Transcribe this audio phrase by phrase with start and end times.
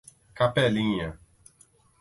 [0.37, 1.13] Capelinha